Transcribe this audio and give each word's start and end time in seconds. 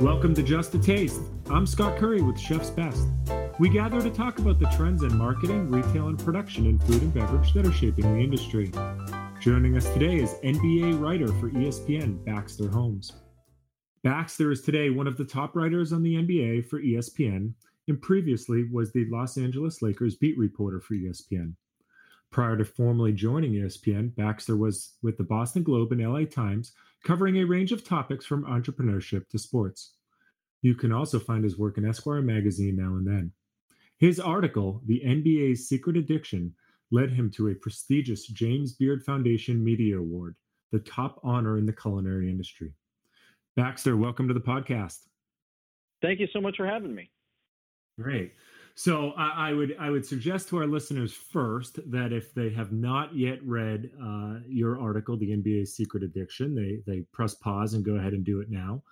Welcome 0.00 0.32
to 0.36 0.44
Just 0.44 0.72
a 0.76 0.78
Taste. 0.78 1.20
I'm 1.50 1.66
Scott 1.66 1.98
Curry 1.98 2.22
with 2.22 2.38
Chef's 2.38 2.70
Best. 2.70 3.08
We 3.58 3.68
gather 3.68 4.00
to 4.00 4.10
talk 4.10 4.38
about 4.38 4.60
the 4.60 4.66
trends 4.76 5.02
in 5.02 5.18
marketing, 5.18 5.68
retail, 5.68 6.06
and 6.06 6.16
production 6.16 6.66
in 6.66 6.78
food 6.78 7.02
and 7.02 7.12
beverage 7.12 7.52
that 7.54 7.66
are 7.66 7.72
shaping 7.72 8.04
the 8.14 8.20
industry. 8.20 8.70
Joining 9.40 9.76
us 9.76 9.92
today 9.92 10.18
is 10.18 10.34
NBA 10.44 11.00
writer 11.00 11.26
for 11.26 11.50
ESPN, 11.50 12.24
Baxter 12.24 12.68
Holmes. 12.68 13.10
Baxter 14.04 14.52
is 14.52 14.62
today 14.62 14.90
one 14.90 15.08
of 15.08 15.16
the 15.16 15.24
top 15.24 15.56
writers 15.56 15.92
on 15.92 16.04
the 16.04 16.14
NBA 16.14 16.68
for 16.68 16.80
ESPN 16.80 17.54
and 17.88 18.00
previously 18.00 18.68
was 18.70 18.92
the 18.92 19.06
Los 19.10 19.36
Angeles 19.36 19.82
Lakers 19.82 20.14
beat 20.14 20.38
reporter 20.38 20.80
for 20.80 20.94
ESPN. 20.94 21.54
Prior 22.30 22.56
to 22.56 22.64
formally 22.64 23.12
joining 23.12 23.54
ESPN, 23.54 24.14
Baxter 24.14 24.56
was 24.56 24.92
with 25.02 25.16
the 25.16 25.24
Boston 25.24 25.62
Globe 25.62 25.90
and 25.92 26.06
LA 26.06 26.24
Times, 26.24 26.72
covering 27.04 27.38
a 27.38 27.44
range 27.44 27.72
of 27.72 27.84
topics 27.84 28.26
from 28.26 28.44
entrepreneurship 28.44 29.28
to 29.30 29.38
sports. 29.38 29.94
You 30.62 30.74
can 30.74 30.92
also 30.92 31.18
find 31.18 31.44
his 31.44 31.58
work 31.58 31.78
in 31.78 31.86
Esquire 31.86 32.22
magazine 32.22 32.76
now 32.76 32.96
and 32.96 33.06
then. 33.06 33.32
His 33.98 34.20
article, 34.20 34.82
The 34.86 35.02
NBA's 35.04 35.68
Secret 35.68 35.96
Addiction, 35.96 36.54
led 36.90 37.10
him 37.10 37.30
to 37.32 37.48
a 37.48 37.54
prestigious 37.54 38.26
James 38.26 38.74
Beard 38.74 39.04
Foundation 39.04 39.62
Media 39.62 39.98
Award, 39.98 40.34
the 40.72 40.78
top 40.80 41.20
honor 41.22 41.58
in 41.58 41.66
the 41.66 41.72
culinary 41.72 42.30
industry. 42.30 42.72
Baxter, 43.56 43.96
welcome 43.96 44.28
to 44.28 44.34
the 44.34 44.40
podcast. 44.40 44.98
Thank 46.00 46.20
you 46.20 46.28
so 46.32 46.40
much 46.40 46.56
for 46.56 46.66
having 46.66 46.94
me. 46.94 47.10
Great. 48.00 48.32
So 48.76 49.10
I, 49.16 49.48
I, 49.48 49.52
would 49.52 49.76
I 49.80 49.90
would 49.90 50.06
suggest 50.06 50.48
to 50.50 50.58
our 50.58 50.66
listeners 50.66 51.12
first 51.12 51.80
that 51.90 52.12
if 52.12 52.32
they 52.32 52.50
have 52.50 52.70
not 52.70 53.14
yet 53.16 53.42
read 53.44 53.90
uh, 54.00 54.36
your 54.46 54.80
article, 54.80 55.16
"The 55.16 55.30
NBA's 55.30 55.74
Secret 55.74 56.04
Addiction," 56.04 56.54
they 56.54 56.80
they 56.86 57.02
press 57.12 57.34
pause 57.34 57.74
and 57.74 57.84
go 57.84 57.96
ahead 57.96 58.12
and 58.12 58.24
do 58.24 58.40
it 58.40 58.50
now. 58.50 58.84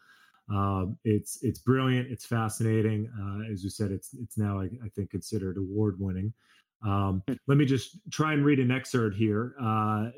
Um, 0.50 0.96
it's 1.04 1.42
it's 1.42 1.58
brilliant. 1.58 2.10
It's 2.10 2.24
fascinating. 2.24 3.10
Uh, 3.20 3.52
as 3.52 3.64
you 3.64 3.70
said, 3.70 3.90
it's 3.90 4.14
it's 4.14 4.38
now 4.38 4.60
I, 4.60 4.64
I 4.84 4.88
think 4.94 5.10
considered 5.10 5.56
award 5.56 5.96
winning. 5.98 6.32
Um, 6.84 7.22
hmm. 7.26 7.34
let 7.46 7.58
me 7.58 7.64
just 7.64 7.98
try 8.12 8.32
and 8.32 8.44
read 8.44 8.60
an 8.60 8.70
excerpt 8.70 9.16
here, 9.16 9.54
uh, 9.60 10.10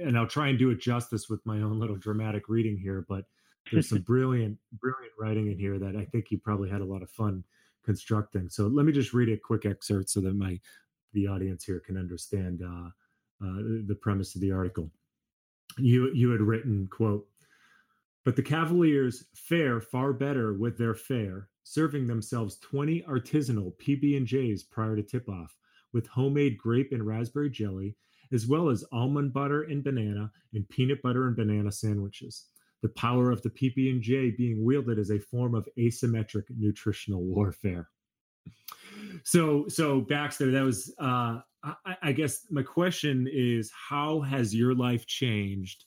and 0.00 0.16
I'll 0.16 0.26
try 0.26 0.48
and 0.48 0.58
do 0.58 0.70
it 0.70 0.80
justice 0.80 1.28
with 1.28 1.44
my 1.44 1.62
own 1.62 1.80
little 1.80 1.96
dramatic 1.96 2.48
reading 2.48 2.78
here. 2.78 3.04
But 3.08 3.24
there's 3.72 3.88
some 3.88 4.02
brilliant 4.06 4.58
brilliant 4.80 5.12
writing 5.18 5.50
in 5.50 5.58
here 5.58 5.78
that 5.78 5.96
I 5.96 6.04
think 6.04 6.30
you 6.30 6.38
probably 6.38 6.70
had 6.70 6.80
a 6.80 6.86
lot 6.86 7.02
of 7.02 7.10
fun 7.10 7.42
constructing. 7.84 8.48
So 8.48 8.68
let 8.68 8.86
me 8.86 8.92
just 8.92 9.12
read 9.12 9.28
a 9.30 9.36
quick 9.36 9.66
excerpt 9.66 10.10
so 10.10 10.20
that 10.20 10.34
my 10.34 10.60
the 11.12 11.26
audience 11.26 11.64
here 11.64 11.80
can 11.80 11.96
understand 11.96 12.62
uh, 12.62 12.88
uh, 13.44 13.62
the 13.86 13.98
premise 14.00 14.34
of 14.34 14.40
the 14.40 14.52
article. 14.52 14.90
You 15.78 16.12
you 16.14 16.30
had 16.30 16.40
written 16.40 16.88
quote, 16.90 17.26
but 18.24 18.36
the 18.36 18.42
Cavaliers 18.42 19.24
fare 19.34 19.80
far 19.80 20.12
better 20.12 20.54
with 20.54 20.78
their 20.78 20.94
fare, 20.94 21.48
serving 21.64 22.06
themselves 22.06 22.58
20 22.58 23.02
artisanal 23.02 23.72
PB 23.78 24.16
and 24.16 24.26
J's 24.26 24.62
prior 24.62 24.96
to 24.96 25.02
tip 25.02 25.28
off, 25.28 25.56
with 25.92 26.06
homemade 26.06 26.58
grape 26.58 26.92
and 26.92 27.06
raspberry 27.06 27.50
jelly, 27.50 27.96
as 28.32 28.46
well 28.46 28.68
as 28.68 28.84
almond 28.92 29.32
butter 29.32 29.62
and 29.64 29.84
banana 29.84 30.30
and 30.54 30.68
peanut 30.68 31.02
butter 31.02 31.26
and 31.26 31.36
banana 31.36 31.70
sandwiches 31.70 32.46
the 32.82 32.88
power 32.90 33.30
of 33.30 33.40
the 33.42 33.50
PB&J 33.50 34.32
being 34.32 34.62
wielded 34.64 34.98
as 34.98 35.10
a 35.10 35.18
form 35.18 35.54
of 35.54 35.68
asymmetric 35.78 36.44
nutritional 36.50 37.22
warfare. 37.22 37.88
So, 39.24 39.66
so 39.68 40.00
Baxter, 40.00 40.50
that 40.50 40.62
was, 40.62 40.92
uh, 40.98 41.38
I, 41.62 41.96
I 42.02 42.12
guess 42.12 42.46
my 42.50 42.62
question 42.62 43.28
is, 43.32 43.70
how 43.70 44.20
has 44.20 44.54
your 44.54 44.74
life 44.74 45.06
changed 45.06 45.84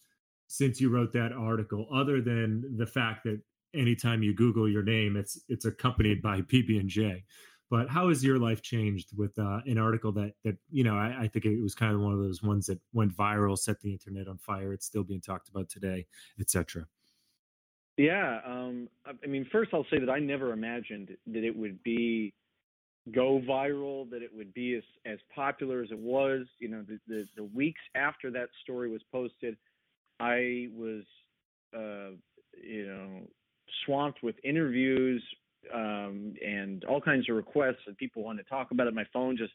since 0.47 0.79
you 0.79 0.89
wrote 0.89 1.13
that 1.13 1.31
article? 1.31 1.87
Other 1.93 2.21
than 2.21 2.77
the 2.77 2.85
fact 2.85 3.23
that 3.25 3.41
anytime 3.73 4.23
you 4.23 4.33
Google 4.33 4.69
your 4.69 4.83
name, 4.83 5.15
it's 5.15 5.39
it's 5.49 5.65
accompanied 5.65 6.21
by 6.21 6.41
PB 6.41 6.79
and 6.79 6.89
J. 6.89 7.23
But 7.69 7.89
how 7.89 8.09
has 8.09 8.23
your 8.23 8.37
life 8.37 8.61
changed 8.61 9.09
with 9.17 9.37
uh, 9.39 9.61
an 9.65 9.77
article 9.77 10.11
that 10.13 10.33
that 10.43 10.57
you 10.71 10.83
know 10.83 10.95
I, 10.95 11.23
I, 11.23 11.27
think 11.27 11.45
it 11.45 11.61
was 11.61 11.73
kind 11.73 11.93
of 11.93 11.99
one 11.99 12.13
of 12.13 12.19
those 12.19 12.43
ones 12.43 12.67
that 12.67 12.79
went 12.93 13.15
viral, 13.15 13.57
set 13.57 13.81
the 13.81 13.91
internet 13.91 14.27
on 14.27 14.37
fire. 14.37 14.71
It's 14.71 14.85
still 14.85 15.03
being 15.03 15.21
talked 15.21 15.49
about 15.49 15.67
today, 15.69 16.05
etc. 16.39 16.85
Yeah, 17.97 18.39
um, 18.45 18.89
I 19.05 19.27
mean, 19.27 19.47
first 19.51 19.71
I'll 19.73 19.85
say 19.89 19.99
that 19.99 20.09
I 20.09 20.19
never 20.19 20.51
imagined 20.51 21.15
that 21.27 21.43
it 21.43 21.55
would 21.55 21.81
be 21.81 22.33
go 23.13 23.39
viral, 23.39 24.09
that 24.09 24.21
it 24.21 24.31
would 24.33 24.53
be 24.53 24.75
as 24.75 24.83
as 25.05 25.17
popular 25.33 25.81
as 25.81 25.91
it 25.91 25.97
was. 25.97 26.45
You 26.59 26.69
know, 26.69 26.83
the 26.87 26.99
the, 27.07 27.25
the 27.35 27.43
weeks 27.43 27.81
after 27.95 28.29
that 28.31 28.49
story 28.63 28.91
was 28.91 29.01
posted, 29.11 29.57
I 30.19 30.69
was, 30.73 31.03
uh, 31.75 32.15
you 32.61 32.87
know, 32.87 33.21
swamped 33.85 34.23
with 34.23 34.35
interviews, 34.43 35.23
um, 35.73 36.35
and 36.45 36.83
all 36.85 37.01
kinds 37.01 37.29
of 37.29 37.35
requests 37.35 37.81
and 37.87 37.97
people 37.97 38.23
wanted 38.23 38.43
to 38.43 38.49
talk 38.49 38.71
about 38.71 38.87
it. 38.87 38.93
My 38.93 39.05
phone 39.11 39.37
just 39.37 39.53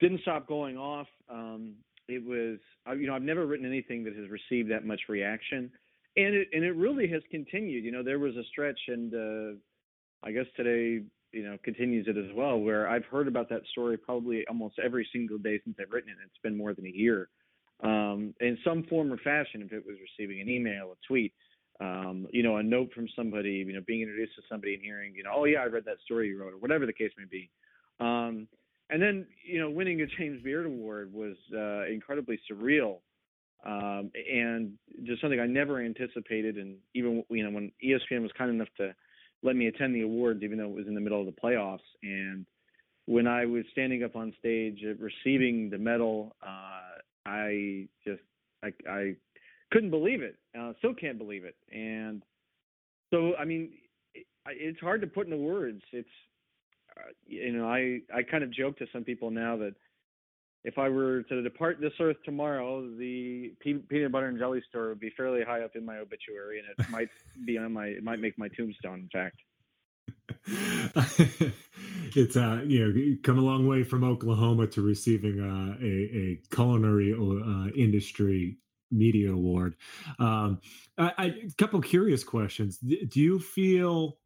didn't 0.00 0.20
stop 0.22 0.46
going 0.46 0.76
off. 0.76 1.06
Um, 1.28 1.74
it 2.08 2.24
was, 2.24 2.58
you 2.98 3.06
know, 3.06 3.14
I've 3.14 3.22
never 3.22 3.46
written 3.46 3.66
anything 3.66 4.04
that 4.04 4.14
has 4.16 4.28
received 4.28 4.70
that 4.70 4.84
much 4.84 5.02
reaction, 5.08 5.70
and 6.16 6.34
it 6.34 6.48
and 6.52 6.64
it 6.64 6.72
really 6.72 7.08
has 7.08 7.22
continued. 7.30 7.84
You 7.84 7.92
know, 7.92 8.02
there 8.02 8.18
was 8.18 8.36
a 8.36 8.44
stretch, 8.50 8.78
and 8.88 9.14
uh, 9.14 9.58
I 10.22 10.32
guess 10.32 10.46
today, 10.56 11.02
you 11.32 11.42
know, 11.44 11.56
continues 11.64 12.06
it 12.08 12.16
as 12.18 12.30
well, 12.34 12.58
where 12.58 12.88
I've 12.88 13.06
heard 13.06 13.26
about 13.26 13.48
that 13.48 13.62
story 13.72 13.96
probably 13.96 14.46
almost 14.48 14.78
every 14.84 15.08
single 15.12 15.38
day 15.38 15.60
since 15.64 15.76
I've 15.80 15.92
written 15.92 16.10
it. 16.10 16.16
It's 16.24 16.42
been 16.42 16.56
more 16.56 16.74
than 16.74 16.86
a 16.86 16.90
year, 16.90 17.28
um, 17.84 18.34
in 18.40 18.58
some 18.64 18.84
form 18.84 19.12
or 19.12 19.18
fashion. 19.18 19.62
If 19.62 19.72
it 19.72 19.84
was 19.86 19.96
receiving 20.00 20.40
an 20.40 20.48
email, 20.48 20.92
a 20.92 21.06
tweet 21.06 21.32
um, 21.80 22.26
you 22.30 22.42
know, 22.42 22.56
a 22.56 22.62
note 22.62 22.92
from 22.94 23.08
somebody, 23.16 23.64
you 23.66 23.72
know, 23.72 23.80
being 23.86 24.02
introduced 24.02 24.36
to 24.36 24.42
somebody 24.48 24.74
and 24.74 24.82
hearing, 24.82 25.14
you 25.14 25.24
know, 25.24 25.30
oh 25.34 25.44
yeah, 25.44 25.60
I 25.60 25.66
read 25.66 25.84
that 25.86 25.96
story 26.04 26.28
you 26.28 26.40
wrote, 26.40 26.54
or 26.54 26.58
whatever 26.58 26.86
the 26.86 26.92
case 26.92 27.10
may 27.18 27.24
be. 27.24 27.50
Um, 28.00 28.46
and 28.90 29.02
then, 29.02 29.26
you 29.44 29.60
know, 29.60 29.70
winning 29.70 30.00
a 30.02 30.06
James 30.06 30.42
Beard 30.42 30.66
Award 30.66 31.12
was 31.12 31.36
uh, 31.52 31.86
incredibly 31.86 32.38
surreal, 32.50 32.98
um, 33.64 34.10
and 34.30 34.74
just 35.04 35.20
something 35.20 35.40
I 35.40 35.46
never 35.46 35.80
anticipated. 35.80 36.58
And 36.58 36.76
even, 36.94 37.24
you 37.28 37.42
know, 37.42 37.50
when 37.50 37.72
ESPN 37.84 38.22
was 38.22 38.30
kind 38.36 38.50
enough 38.50 38.68
to 38.76 38.94
let 39.42 39.56
me 39.56 39.66
attend 39.66 39.94
the 39.94 40.02
awards, 40.02 40.42
even 40.42 40.58
though 40.58 40.68
it 40.68 40.76
was 40.76 40.86
in 40.86 40.94
the 40.94 41.00
middle 41.00 41.20
of 41.20 41.26
the 41.26 41.32
playoffs, 41.32 41.78
and 42.02 42.46
when 43.06 43.26
I 43.26 43.46
was 43.46 43.64
standing 43.72 44.04
up 44.04 44.16
on 44.16 44.32
stage 44.38 44.84
receiving 44.98 45.70
the 45.70 45.78
medal, 45.78 46.36
uh, 46.42 47.00
I 47.26 47.88
just, 48.06 48.22
I, 48.62 48.72
I 48.88 49.14
couldn't 49.70 49.90
believe 49.90 50.22
it. 50.22 50.36
Uh, 50.58 50.72
still 50.78 50.94
can't 50.94 51.18
believe 51.18 51.44
it. 51.44 51.56
And 51.72 52.22
so, 53.12 53.34
I 53.36 53.44
mean, 53.44 53.70
it, 54.14 54.26
it's 54.46 54.80
hard 54.80 55.00
to 55.00 55.06
put 55.06 55.26
into 55.26 55.36
words. 55.36 55.82
It's, 55.92 56.08
uh, 56.96 57.10
you 57.26 57.52
know, 57.52 57.66
I 57.66 58.00
I 58.14 58.22
kind 58.22 58.44
of 58.44 58.52
joke 58.52 58.78
to 58.78 58.86
some 58.92 59.04
people 59.04 59.30
now 59.30 59.56
that 59.56 59.74
if 60.64 60.78
I 60.78 60.88
were 60.88 61.22
to 61.24 61.42
depart 61.42 61.80
this 61.80 61.92
earth 62.00 62.16
tomorrow, 62.24 62.88
the 62.96 63.52
peanut 63.60 64.12
butter 64.12 64.28
and 64.28 64.38
jelly 64.38 64.62
store 64.68 64.88
would 64.88 65.00
be 65.00 65.12
fairly 65.16 65.42
high 65.44 65.62
up 65.62 65.76
in 65.76 65.84
my 65.84 65.98
obituary, 65.98 66.60
and 66.60 66.68
it 66.78 66.90
might 66.90 67.08
be 67.44 67.58
on 67.58 67.72
my 67.72 67.86
it 67.86 68.04
might 68.04 68.20
make 68.20 68.38
my 68.38 68.48
tombstone. 68.48 69.00
In 69.00 69.08
fact. 69.12 69.36
it's 72.16 72.36
uh 72.36 72.62
you 72.66 72.86
know 72.86 73.16
come 73.22 73.38
a 73.38 73.42
long 73.42 73.66
way 73.66 73.82
from 73.84 74.04
Oklahoma 74.04 74.66
to 74.68 74.82
receiving 74.82 75.40
uh, 75.40 75.76
a 75.82 75.86
a 75.86 76.40
culinary 76.54 77.12
uh, 77.12 77.68
industry 77.76 78.56
media 78.90 79.32
award. 79.32 79.76
Um, 80.18 80.60
I, 80.96 81.12
I, 81.18 81.24
a 81.26 81.54
couple 81.58 81.80
curious 81.80 82.24
questions. 82.24 82.78
Do 82.78 83.20
you 83.20 83.38
feel, 83.38 84.18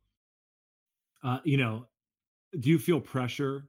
uh, 1.24 1.38
you 1.44 1.56
know, 1.56 1.86
do 2.60 2.70
you 2.70 2.78
feel 2.78 3.00
pressure 3.00 3.68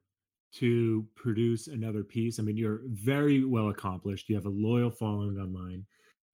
to 0.55 1.05
produce 1.15 1.67
another 1.67 2.03
piece? 2.03 2.39
I 2.39 2.43
mean, 2.43 2.57
you're 2.57 2.81
very 2.87 3.43
well 3.43 3.69
accomplished. 3.69 4.29
You 4.29 4.35
have 4.35 4.45
a 4.45 4.49
loyal 4.49 4.91
following 4.91 5.37
online. 5.37 5.85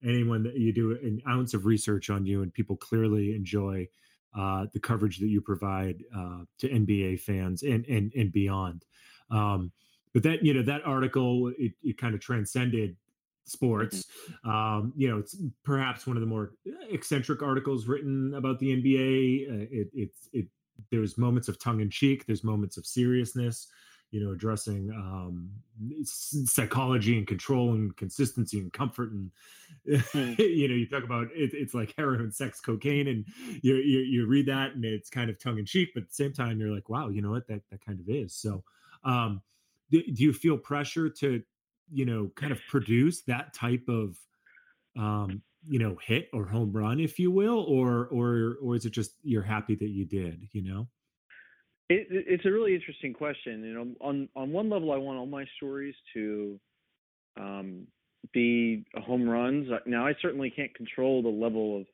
Anyone 0.04 0.42
that 0.42 0.56
you 0.56 0.72
do 0.72 0.92
an 0.92 1.20
ounce 1.28 1.54
of 1.54 1.64
research 1.64 2.10
on 2.10 2.26
you, 2.26 2.42
and 2.42 2.52
people 2.52 2.76
clearly 2.76 3.34
enjoy 3.34 3.88
uh, 4.34 4.66
the 4.72 4.80
coverage 4.80 5.18
that 5.18 5.28
you 5.28 5.40
provide 5.40 6.02
uh, 6.14 6.40
to 6.58 6.68
NBA 6.68 7.20
fans 7.20 7.62
and 7.62 7.84
and 7.86 8.12
and 8.14 8.32
beyond. 8.32 8.84
Um, 9.30 9.72
but 10.12 10.22
that 10.22 10.44
you 10.44 10.54
know 10.54 10.62
that 10.62 10.82
article 10.84 11.52
it, 11.58 11.72
it 11.82 11.98
kind 11.98 12.14
of 12.14 12.20
transcended 12.20 12.96
sports. 13.44 14.04
Mm-hmm. 14.44 14.50
Um, 14.50 14.92
you 14.96 15.08
know, 15.08 15.18
it's 15.18 15.36
perhaps 15.64 16.06
one 16.06 16.16
of 16.16 16.20
the 16.20 16.26
more 16.26 16.52
eccentric 16.90 17.42
articles 17.42 17.86
written 17.86 18.34
about 18.34 18.58
the 18.58 18.76
NBA. 18.76 19.50
Uh, 19.50 19.66
it, 19.70 19.88
it's 19.94 20.28
it 20.32 20.46
there's 20.90 21.16
moments 21.16 21.48
of 21.48 21.58
tongue 21.58 21.80
in 21.80 21.90
cheek. 21.90 22.26
There's 22.26 22.44
moments 22.44 22.76
of 22.76 22.86
seriousness. 22.86 23.68
You 24.16 24.24
know, 24.24 24.32
addressing 24.32 24.90
um, 24.92 25.50
psychology 26.04 27.18
and 27.18 27.26
control 27.26 27.74
and 27.74 27.94
consistency 27.98 28.58
and 28.58 28.72
comfort 28.72 29.10
and 29.12 29.30
mm. 29.86 30.38
you 30.38 30.68
know, 30.68 30.74
you 30.74 30.88
talk 30.88 31.04
about 31.04 31.28
it, 31.34 31.50
it's 31.52 31.74
like 31.74 31.92
heroin, 31.98 32.32
sex, 32.32 32.60
cocaine, 32.60 33.08
and 33.08 33.26
you, 33.62 33.74
you 33.76 33.98
you 33.98 34.26
read 34.26 34.46
that 34.46 34.74
and 34.74 34.86
it's 34.86 35.10
kind 35.10 35.28
of 35.28 35.38
tongue 35.38 35.58
in 35.58 35.66
cheek, 35.66 35.90
but 35.92 36.04
at 36.04 36.08
the 36.08 36.14
same 36.14 36.32
time, 36.32 36.58
you're 36.58 36.74
like, 36.74 36.88
wow, 36.88 37.08
you 37.08 37.20
know 37.20 37.30
what, 37.30 37.46
that 37.48 37.60
that 37.70 37.84
kind 37.84 38.00
of 38.00 38.08
is. 38.08 38.34
So, 38.34 38.64
um, 39.04 39.42
do, 39.90 40.02
do 40.02 40.22
you 40.22 40.32
feel 40.32 40.56
pressure 40.56 41.10
to 41.10 41.42
you 41.92 42.06
know 42.06 42.30
kind 42.36 42.52
of 42.52 42.60
produce 42.70 43.20
that 43.22 43.52
type 43.52 43.86
of 43.88 44.16
um 44.98 45.42
you 45.68 45.78
know 45.78 45.98
hit 46.02 46.30
or 46.32 46.46
home 46.46 46.72
run, 46.72 47.00
if 47.00 47.18
you 47.18 47.30
will, 47.30 47.60
or 47.68 48.06
or 48.06 48.56
or 48.62 48.76
is 48.76 48.86
it 48.86 48.90
just 48.92 49.12
you're 49.22 49.42
happy 49.42 49.74
that 49.74 49.90
you 49.90 50.06
did? 50.06 50.48
You 50.52 50.62
know. 50.62 50.88
It, 51.88 52.08
it's 52.10 52.44
a 52.44 52.50
really 52.50 52.74
interesting 52.74 53.12
question. 53.12 53.62
You 53.62 53.74
know, 53.74 53.86
on 54.00 54.28
on 54.34 54.50
one 54.50 54.68
level, 54.68 54.92
I 54.92 54.96
want 54.96 55.18
all 55.18 55.26
my 55.26 55.44
stories 55.56 55.94
to 56.14 56.58
um, 57.38 57.86
be 58.32 58.84
home 58.94 59.28
runs. 59.28 59.68
Now, 59.86 60.06
I 60.06 60.14
certainly 60.20 60.50
can't 60.50 60.74
control 60.74 61.22
the 61.22 61.28
level 61.28 61.80
of, 61.80 61.86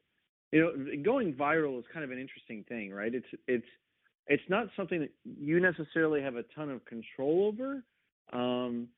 you 0.50 0.60
know, 0.60 1.02
going 1.02 1.34
viral 1.34 1.78
is 1.78 1.84
kind 1.92 2.04
of 2.04 2.10
an 2.10 2.18
interesting 2.18 2.64
thing, 2.68 2.92
right? 2.92 3.14
It's 3.14 3.26
it's 3.46 3.66
it's 4.28 4.42
not 4.48 4.68
something 4.76 5.00
that 5.00 5.10
you 5.24 5.60
necessarily 5.60 6.22
have 6.22 6.36
a 6.36 6.44
ton 6.54 6.70
of 6.70 6.84
control 6.86 7.52
over. 7.52 7.82
Um, 8.32 8.88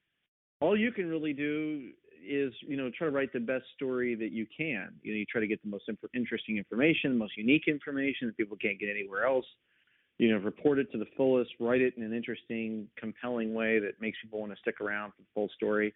all 0.60 0.78
you 0.78 0.92
can 0.92 1.08
really 1.08 1.32
do 1.32 1.90
is, 2.26 2.52
you 2.66 2.76
know, 2.76 2.90
try 2.96 3.06
to 3.06 3.10
write 3.10 3.32
the 3.32 3.40
best 3.40 3.64
story 3.74 4.14
that 4.14 4.32
you 4.32 4.46
can. 4.56 4.94
You 5.02 5.12
know, 5.12 5.18
you 5.18 5.26
try 5.26 5.40
to 5.40 5.46
get 5.46 5.62
the 5.62 5.68
most 5.68 5.90
interesting 6.14 6.56
information, 6.56 7.12
the 7.12 7.18
most 7.18 7.36
unique 7.36 7.64
information 7.66 8.28
that 8.28 8.36
people 8.36 8.56
can't 8.56 8.78
get 8.78 8.88
anywhere 8.88 9.24
else. 9.24 9.46
You 10.18 10.30
know, 10.30 10.38
report 10.38 10.78
it 10.78 10.90
to 10.92 10.98
the 10.98 11.06
fullest, 11.16 11.50
write 11.58 11.80
it 11.80 11.94
in 11.96 12.02
an 12.04 12.12
interesting, 12.12 12.88
compelling 12.96 13.52
way 13.52 13.80
that 13.80 14.00
makes 14.00 14.18
people 14.22 14.40
want 14.40 14.52
to 14.52 14.58
stick 14.60 14.80
around 14.80 15.10
for 15.10 15.22
the 15.22 15.28
full 15.34 15.48
story. 15.56 15.92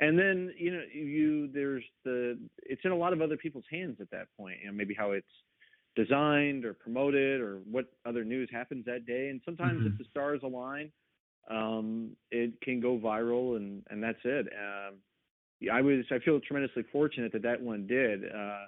And 0.00 0.18
then 0.18 0.52
you 0.56 0.72
know 0.72 0.82
you 0.92 1.48
there's 1.52 1.84
the 2.04 2.38
it's 2.58 2.80
in 2.84 2.92
a 2.92 2.96
lot 2.96 3.12
of 3.12 3.20
other 3.20 3.36
people's 3.36 3.64
hands 3.70 3.96
at 4.00 4.10
that 4.12 4.28
point 4.36 4.58
you 4.60 4.68
know 4.68 4.72
maybe 4.72 4.94
how 4.94 5.10
it's 5.10 5.26
designed 5.96 6.64
or 6.64 6.72
promoted 6.72 7.40
or 7.40 7.58
what 7.70 7.86
other 8.06 8.24
news 8.24 8.48
happens 8.52 8.84
that 8.86 9.06
day. 9.06 9.28
And 9.28 9.40
sometimes 9.44 9.80
mm-hmm. 9.80 9.88
if 9.88 9.98
the 9.98 10.04
stars 10.10 10.40
align 10.44 10.92
um, 11.50 12.10
it 12.30 12.60
can 12.60 12.80
go 12.80 12.98
viral 12.98 13.56
and 13.56 13.82
and 13.90 14.02
that's 14.02 14.18
it. 14.24 14.46
Um, 14.52 14.96
i 15.72 15.80
was 15.80 16.04
i 16.12 16.18
feel 16.20 16.38
tremendously 16.40 16.84
fortunate 16.92 17.32
that 17.32 17.42
that 17.42 17.60
one 17.60 17.86
did. 17.86 18.24
Uh, 18.24 18.66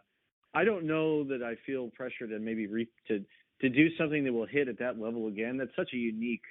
i 0.55 0.65
don't 0.65 0.85
know 0.85 1.23
that 1.23 1.43
i 1.43 1.55
feel 1.65 1.89
pressure 1.91 2.27
to 2.27 2.39
maybe 2.39 2.67
re- 2.67 2.89
to 3.07 3.25
to 3.61 3.69
do 3.69 3.89
something 3.97 4.25
that 4.25 4.33
will 4.33 4.47
hit 4.47 4.69
at 4.69 4.79
that 4.79 4.99
level 4.99 5.29
again 5.29 5.57
that's 5.57 5.75
such 5.77 5.91
a 5.93 5.97
unique 5.97 6.43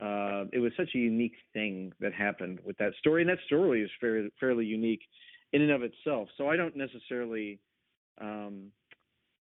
uh, 0.00 0.44
it 0.52 0.58
was 0.58 0.72
such 0.76 0.90
a 0.94 0.98
unique 0.98 1.34
thing 1.52 1.92
that 2.00 2.14
happened 2.14 2.58
with 2.64 2.76
that 2.78 2.92
story, 2.98 3.22
and 3.22 3.28
that 3.28 3.38
story 3.46 3.82
is 3.82 3.90
fairly 4.00 4.30
fairly 4.40 4.64
unique 4.64 5.02
in 5.52 5.60
and 5.60 5.70
of 5.70 5.82
itself. 5.82 6.28
So 6.38 6.48
I 6.48 6.56
don't 6.56 6.74
necessarily, 6.74 7.58
um, 8.18 8.68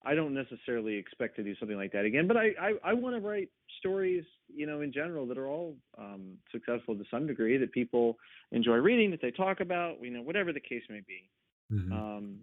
I 0.05 0.15
don't 0.15 0.33
necessarily 0.33 0.95
expect 0.97 1.37
to 1.37 1.43
do 1.43 1.55
something 1.57 1.77
like 1.77 1.93
that 1.93 2.07
again. 2.07 2.27
But 2.27 2.39
I 2.39 2.53
I, 2.59 2.73
I 2.85 2.93
want 2.95 3.17
to 3.17 3.21
write 3.21 3.51
stories, 3.81 4.25
you 4.49 4.67
know, 4.67 4.81
in 4.81 4.95
general 4.95 5.27
that 5.27 5.37
are 5.37 5.47
all 5.47 5.77
um, 5.99 6.39
successful 6.51 6.95
to 6.95 7.05
some 7.11 7.27
degree 7.27 7.59
that 7.59 7.73
people 7.73 8.17
enjoy 8.51 8.77
reading, 8.77 9.11
that 9.11 9.21
they 9.21 9.31
talk 9.31 9.61
about, 9.61 10.03
you 10.03 10.11
know, 10.11 10.23
whatever 10.23 10.55
the 10.55 10.61
case 10.61 10.83
may 10.89 11.03
be. 11.07 11.29
Mm-hmm. 11.71 11.93
Um, 11.93 12.37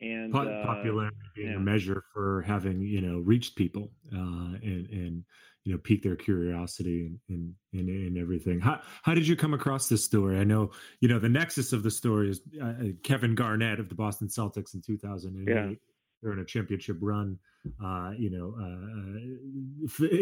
and 0.00 0.32
popularity 0.32 1.16
uh, 1.24 1.28
being 1.34 1.50
yeah. 1.50 1.56
a 1.56 1.60
measure 1.60 2.04
for 2.12 2.42
having 2.42 2.80
you 2.80 3.00
know 3.00 3.18
reached 3.20 3.56
people 3.56 3.90
uh, 4.12 4.58
and 4.62 4.88
and 4.90 5.24
you 5.64 5.72
know 5.72 5.78
pique 5.78 6.02
their 6.02 6.16
curiosity 6.16 7.12
and, 7.28 7.54
and 7.72 7.88
and 7.88 8.18
everything 8.18 8.60
how 8.60 8.80
how 9.02 9.14
did 9.14 9.26
you 9.26 9.34
come 9.36 9.54
across 9.54 9.88
this 9.88 10.04
story 10.04 10.38
i 10.38 10.44
know 10.44 10.70
you 11.00 11.08
know 11.08 11.18
the 11.18 11.28
nexus 11.28 11.72
of 11.72 11.82
the 11.82 11.90
story 11.90 12.30
is 12.30 12.40
uh, 12.60 12.66
uh 12.66 12.84
kevin 13.02 13.34
garnett 13.34 13.80
of 13.80 13.88
the 13.88 13.94
boston 13.94 14.28
celtics 14.28 14.74
in 14.74 14.82
2008 14.82 15.52
yeah. 15.52 15.74
during 16.22 16.40
a 16.40 16.44
championship 16.44 16.98
run 17.00 17.38
uh, 17.82 18.10
you 18.18 18.30
know 18.30 18.54
uh, 18.60 18.76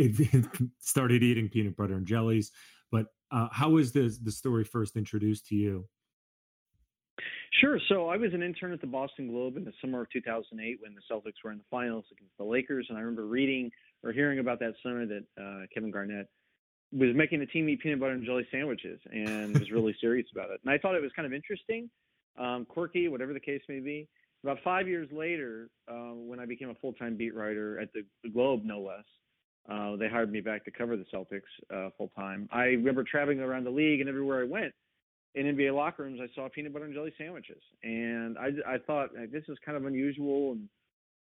uh 0.06 0.69
started 0.78 1.22
eating 1.22 1.48
peanut 1.48 1.76
butter 1.76 1.94
and 1.94 2.06
jellies 2.06 2.52
but 2.92 3.06
uh, 3.32 3.48
how 3.50 3.70
was 3.70 3.90
the 3.92 4.16
the 4.22 4.32
story 4.32 4.64
first 4.64 4.96
introduced 4.96 5.46
to 5.46 5.56
you 5.56 5.84
Sure. 7.62 7.78
So 7.88 8.08
I 8.08 8.16
was 8.16 8.34
an 8.34 8.42
intern 8.42 8.72
at 8.72 8.80
the 8.80 8.88
Boston 8.88 9.28
Globe 9.28 9.56
in 9.56 9.64
the 9.64 9.72
summer 9.80 10.02
of 10.02 10.10
2008 10.10 10.78
when 10.80 10.96
the 10.96 11.00
Celtics 11.08 11.34
were 11.44 11.52
in 11.52 11.58
the 11.58 11.64
finals 11.70 12.04
against 12.10 12.36
the 12.36 12.42
Lakers, 12.42 12.86
and 12.88 12.98
I 12.98 13.02
remember 13.02 13.26
reading 13.26 13.70
or 14.02 14.10
hearing 14.10 14.40
about 14.40 14.58
that 14.58 14.74
summer 14.82 15.06
that 15.06 15.24
uh, 15.40 15.66
Kevin 15.72 15.92
Garnett 15.92 16.26
was 16.90 17.14
making 17.14 17.38
the 17.38 17.46
team 17.46 17.68
eat 17.68 17.80
peanut 17.80 18.00
butter 18.00 18.14
and 18.14 18.26
jelly 18.26 18.48
sandwiches 18.50 18.98
and 19.12 19.56
was 19.56 19.70
really 19.70 19.94
serious 20.00 20.26
about 20.32 20.50
it. 20.50 20.60
And 20.64 20.74
I 20.74 20.78
thought 20.78 20.96
it 20.96 21.02
was 21.02 21.12
kind 21.14 21.24
of 21.24 21.32
interesting, 21.32 21.88
um, 22.36 22.64
quirky, 22.64 23.06
whatever 23.06 23.32
the 23.32 23.38
case 23.38 23.62
may 23.68 23.78
be. 23.78 24.08
About 24.42 24.58
five 24.64 24.88
years 24.88 25.08
later, 25.12 25.70
uh, 25.88 26.14
when 26.14 26.40
I 26.40 26.46
became 26.46 26.70
a 26.70 26.74
full-time 26.74 27.16
beat 27.16 27.32
writer 27.32 27.78
at 27.78 27.90
the, 27.92 28.02
Globe, 28.30 28.62
no 28.64 28.80
less, 28.80 29.04
uh, 29.70 29.94
they 29.94 30.08
hired 30.08 30.32
me 30.32 30.40
back 30.40 30.64
to 30.64 30.72
cover 30.72 30.96
the 30.96 31.06
Celtics 31.14 31.42
uh, 31.72 31.90
full 31.96 32.10
time. 32.16 32.48
I 32.50 32.64
remember 32.64 33.04
traveling 33.04 33.38
around 33.38 33.62
the 33.62 33.70
league, 33.70 34.00
and 34.00 34.08
everywhere 34.08 34.40
I 34.40 34.48
went 34.48 34.74
in 35.34 35.56
NBA 35.56 35.75
locker 35.75 36.02
rooms, 36.02 36.20
I 36.23 36.32
saw 36.34 36.49
peanut 36.49 36.73
butter 36.73 36.84
and 36.84 36.94
jelly 36.94 37.12
sandwiches, 37.17 37.62
and 37.82 38.37
I, 38.38 38.75
I 38.75 38.79
thought 38.79 39.11
this 39.31 39.44
is 39.49 39.56
kind 39.64 39.76
of 39.76 39.87
unusual 39.87 40.52
and 40.52 40.69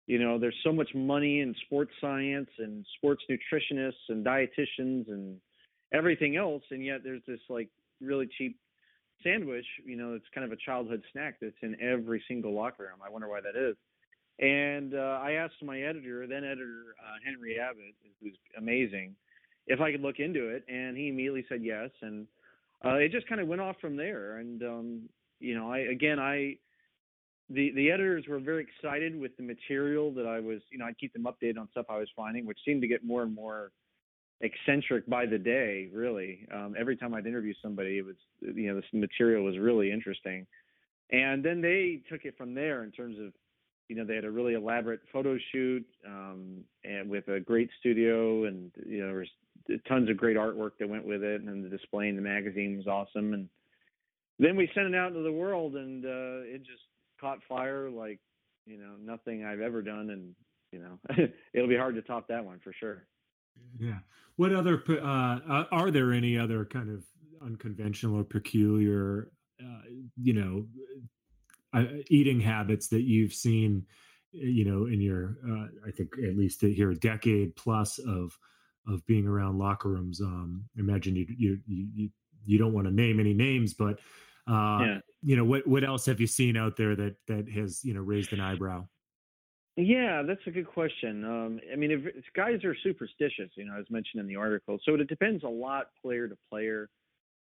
you 0.06 0.18
know, 0.18 0.38
there's 0.38 0.56
so 0.62 0.72
much 0.72 0.88
money 0.94 1.40
in 1.40 1.54
sports 1.64 1.92
science 2.00 2.50
and 2.58 2.84
sports 2.98 3.22
nutritionists 3.30 3.92
and 4.08 4.24
dietitians 4.24 5.08
and 5.08 5.38
everything 5.92 6.36
else, 6.36 6.62
and 6.70 6.84
yet 6.84 7.00
there's 7.02 7.22
this 7.26 7.40
like 7.48 7.70
really 8.00 8.28
cheap 8.36 8.58
sandwich. 9.22 9.64
You 9.84 9.96
know, 9.96 10.12
it's 10.12 10.26
kind 10.34 10.44
of 10.44 10.52
a 10.52 10.60
childhood 10.64 11.02
snack 11.12 11.36
that's 11.40 11.56
in 11.62 11.80
every 11.80 12.22
single 12.28 12.54
locker 12.54 12.82
room. 12.82 13.00
I 13.04 13.10
wonder 13.10 13.28
why 13.28 13.40
that 13.40 13.58
is. 13.58 13.76
And 14.40 14.94
uh, 14.94 15.20
I 15.22 15.32
asked 15.32 15.62
my 15.62 15.80
editor, 15.80 16.26
then 16.26 16.44
editor 16.44 16.96
uh, 17.00 17.16
Henry 17.24 17.58
Abbott, 17.58 17.94
who's 18.20 18.36
amazing, 18.58 19.14
if 19.66 19.80
I 19.80 19.92
could 19.92 20.02
look 20.02 20.18
into 20.18 20.48
it, 20.48 20.64
and 20.68 20.96
he 20.96 21.08
immediately 21.08 21.46
said 21.48 21.62
yes. 21.62 21.90
And 22.02 22.26
uh, 22.84 22.94
it 22.96 23.12
just 23.12 23.26
kind 23.28 23.40
of 23.40 23.48
went 23.48 23.60
off 23.60 23.76
from 23.80 23.96
there. 23.96 24.38
And 24.38 24.62
um, 24.62 25.02
you 25.40 25.54
know, 25.54 25.70
I 25.70 25.78
again, 25.78 26.18
I 26.18 26.56
the 27.50 27.72
the 27.74 27.90
editors 27.90 28.24
were 28.28 28.38
very 28.38 28.62
excited 28.62 29.18
with 29.18 29.36
the 29.36 29.42
material 29.42 30.12
that 30.14 30.26
I 30.26 30.40
was, 30.40 30.60
you 30.70 30.78
know, 30.78 30.86
I'd 30.86 30.98
keep 30.98 31.12
them 31.12 31.24
updated 31.24 31.58
on 31.58 31.68
stuff 31.70 31.86
I 31.88 31.98
was 31.98 32.08
finding, 32.16 32.46
which 32.46 32.58
seemed 32.64 32.82
to 32.82 32.88
get 32.88 33.04
more 33.04 33.22
and 33.22 33.34
more 33.34 33.70
eccentric 34.40 35.06
by 35.08 35.26
the 35.26 35.38
day. 35.38 35.88
Really, 35.92 36.46
um, 36.52 36.74
every 36.78 36.96
time 36.96 37.14
I'd 37.14 37.26
interview 37.26 37.54
somebody, 37.62 37.98
it 37.98 38.04
was, 38.04 38.16
you 38.40 38.68
know, 38.68 38.76
this 38.76 38.84
material 38.92 39.44
was 39.44 39.58
really 39.58 39.92
interesting. 39.92 40.46
And 41.10 41.44
then 41.44 41.60
they 41.60 42.00
took 42.10 42.24
it 42.24 42.36
from 42.36 42.54
there 42.54 42.82
in 42.82 42.90
terms 42.90 43.18
of, 43.18 43.32
you 43.88 43.96
know, 43.96 44.04
they 44.04 44.14
had 44.14 44.24
a 44.24 44.30
really 44.30 44.54
elaborate 44.54 45.00
photo 45.12 45.38
shoot 45.52 45.84
um, 46.06 46.64
and 46.82 47.08
with 47.10 47.28
a 47.28 47.40
great 47.40 47.68
studio, 47.78 48.44
and 48.44 48.70
you 48.86 49.00
know, 49.00 49.08
there 49.08 49.18
was 49.18 49.28
tons 49.88 50.10
of 50.10 50.16
great 50.16 50.36
artwork 50.36 50.72
that 50.78 50.88
went 50.88 51.06
with 51.06 51.22
it, 51.22 51.42
and 51.42 51.64
the 51.64 51.68
display 51.68 52.08
in 52.08 52.16
the 52.16 52.22
magazine 52.22 52.76
was 52.76 52.86
awesome. 52.86 53.34
And 53.34 53.48
then 54.38 54.56
we 54.56 54.70
sent 54.74 54.86
it 54.86 54.94
out 54.94 55.08
into 55.08 55.22
the 55.22 55.32
world, 55.32 55.76
and 55.76 56.04
uh, 56.04 56.44
it 56.44 56.58
just 56.58 56.82
caught 57.20 57.38
fire 57.48 57.90
like 57.90 58.20
you 58.66 58.78
know 58.78 58.94
nothing 59.00 59.44
I've 59.44 59.60
ever 59.60 59.82
done, 59.82 60.10
and 60.10 60.34
you 60.72 60.80
know 60.80 61.26
it'll 61.52 61.68
be 61.68 61.76
hard 61.76 61.94
to 61.94 62.02
top 62.02 62.28
that 62.28 62.44
one 62.44 62.60
for 62.62 62.72
sure. 62.72 63.06
Yeah. 63.78 63.98
What 64.36 64.52
other 64.52 64.82
uh, 64.88 65.64
are 65.70 65.90
there 65.90 66.12
any 66.12 66.36
other 66.36 66.64
kind 66.64 66.90
of 66.90 67.04
unconventional 67.40 68.18
or 68.18 68.24
peculiar, 68.24 69.30
uh, 69.60 69.82
you 70.20 70.32
know, 70.32 70.66
uh, 71.72 71.84
eating 72.08 72.40
habits 72.40 72.88
that 72.88 73.02
you've 73.02 73.32
seen, 73.32 73.86
you 74.32 74.64
know, 74.64 74.86
in 74.86 75.00
your 75.00 75.36
uh, 75.48 75.66
I 75.86 75.90
think 75.92 76.10
at 76.24 76.36
least 76.36 76.62
here 76.62 76.90
a 76.90 76.96
decade 76.96 77.54
plus 77.54 77.98
of 77.98 78.36
of 78.86 79.04
being 79.06 79.26
around 79.26 79.58
locker 79.58 79.88
rooms. 79.88 80.20
Um, 80.20 80.64
imagine 80.76 81.16
you 81.16 81.26
you 81.36 81.60
you 81.66 82.10
you 82.44 82.58
don't 82.58 82.72
want 82.72 82.86
to 82.86 82.92
name 82.92 83.20
any 83.20 83.34
names, 83.34 83.74
but 83.74 83.98
uh, 84.48 84.78
yeah. 84.80 84.98
You 85.22 85.36
know, 85.36 85.44
what 85.44 85.66
what 85.66 85.84
else 85.84 86.04
have 86.06 86.20
you 86.20 86.26
seen 86.26 86.56
out 86.56 86.76
there 86.76 86.94
that 86.96 87.16
that 87.28 87.48
has 87.48 87.82
you 87.82 87.94
know 87.94 88.00
raised 88.00 88.32
an 88.32 88.40
eyebrow? 88.40 88.86
Yeah, 89.76 90.22
that's 90.22 90.40
a 90.46 90.50
good 90.50 90.68
question. 90.68 91.24
Um, 91.24 91.60
I 91.72 91.74
mean, 91.74 91.90
if, 91.90 92.06
if 92.06 92.24
guys 92.36 92.62
are 92.62 92.76
superstitious, 92.84 93.50
you 93.56 93.64
know, 93.64 93.76
as 93.76 93.86
mentioned 93.90 94.20
in 94.20 94.28
the 94.28 94.36
article, 94.36 94.78
so 94.84 94.94
it 94.94 95.08
depends 95.08 95.42
a 95.42 95.48
lot 95.48 95.86
player 96.00 96.28
to 96.28 96.36
player. 96.50 96.88